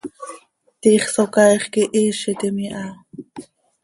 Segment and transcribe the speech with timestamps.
[0.81, 2.85] Tiix Socaaix quihiizitim iha.